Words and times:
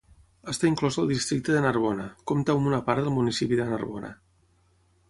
Està 0.53 0.65
inclòs 0.69 0.95
al 1.03 1.11
districte 1.13 1.53
de 1.57 1.61
Narbona, 1.65 2.09
compta 2.33 2.57
amb 2.57 2.71
una 2.73 2.81
part 2.89 3.05
del 3.07 3.17
municipi 3.21 3.63
de 3.63 3.71
Narbona. 3.71 4.13